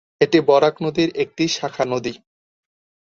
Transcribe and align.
এটি 0.21 0.39
বরাক 0.47 0.75
নদীর 0.85 1.09
একটি 1.23 1.43
শাখা 1.49 1.83
নদী। 1.85 2.13